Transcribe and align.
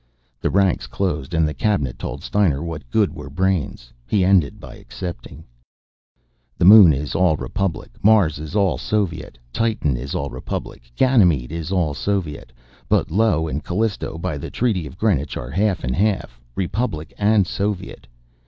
The 0.41 0.49
ranks 0.49 0.87
closed 0.87 1.31
and 1.31 1.47
the 1.47 1.53
Cabinet 1.53 1.99
told 1.99 2.23
Steiner 2.23 2.63
what 2.63 2.89
good 2.89 3.13
were 3.13 3.29
brains. 3.29 3.93
He 4.07 4.25
ended 4.25 4.59
by 4.59 4.73
accepting. 4.77 5.43
The 6.57 6.65
Moon 6.65 6.91
is 6.91 7.13
all 7.13 7.35
Republic. 7.37 7.91
Mars 8.01 8.39
is 8.39 8.55
all 8.55 8.79
Soviet. 8.79 9.37
Titan 9.53 9.95
is 9.97 10.15
all 10.15 10.31
Republic. 10.31 10.91
Ganymede 10.95 11.51
is 11.51 11.71
all 11.71 11.93
Soviet. 11.93 12.51
But 12.89 13.11
Io 13.11 13.47
and 13.47 13.63
Callisto, 13.63 14.17
by 14.17 14.39
the 14.39 14.49
Treaty 14.49 14.87
of 14.87 14.97
Greenwich, 14.97 15.37
are 15.37 15.51
half 15.51 15.83
and 15.83 15.95
half 15.95 16.41
Republic 16.55 17.13
and 17.19 17.45
Soviet. 17.45 18.07